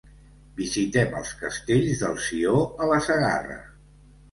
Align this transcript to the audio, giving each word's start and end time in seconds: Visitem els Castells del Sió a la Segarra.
Visitem 0.61 1.13
els 1.19 1.35
Castells 1.43 2.03
del 2.05 2.19
Sió 2.25 2.65
a 2.87 2.91
la 2.95 3.01
Segarra. 3.11 3.63